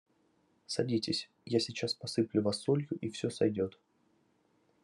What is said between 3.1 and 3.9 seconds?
все сойдет.